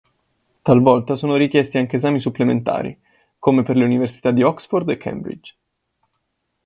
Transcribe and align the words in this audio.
Talvolta 0.63 1.15
sono 1.15 1.35
richiesti 1.35 1.77
anche 1.77 1.97
esami 1.97 2.19
supplementari, 2.19 2.99
come 3.37 3.61
per 3.61 3.75
le 3.75 3.83
Università 3.83 4.31
di 4.31 4.41
Oxford 4.41 4.89
e 4.89 4.97
Cambridge. 4.97 5.55